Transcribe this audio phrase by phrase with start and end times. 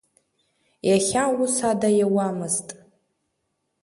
[0.89, 2.67] Иахьа ус ада иауамызт.